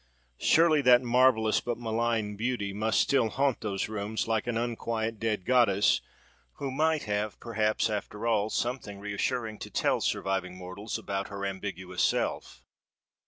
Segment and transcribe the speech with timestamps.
[0.39, 5.45] Surely, that marvellous but malign beauty must still haunt those rooms, like an unquiet, dead
[5.45, 6.01] goddess,
[6.53, 12.01] who might have perhaps, after all, something reassuring to tell surviving mortals about her ambiguous
[12.01, 12.63] self.